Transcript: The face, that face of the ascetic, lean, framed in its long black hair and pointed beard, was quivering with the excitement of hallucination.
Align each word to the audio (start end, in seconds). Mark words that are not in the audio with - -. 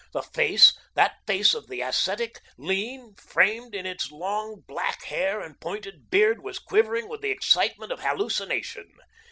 The 0.13 0.23
face, 0.23 0.75
that 0.95 1.17
face 1.27 1.53
of 1.53 1.67
the 1.67 1.81
ascetic, 1.81 2.39
lean, 2.57 3.13
framed 3.17 3.75
in 3.75 3.85
its 3.85 4.09
long 4.11 4.63
black 4.67 5.03
hair 5.03 5.41
and 5.41 5.59
pointed 5.61 6.09
beard, 6.09 6.41
was 6.43 6.57
quivering 6.57 7.07
with 7.07 7.21
the 7.21 7.29
excitement 7.29 7.91
of 7.91 7.99
hallucination. 7.99 8.91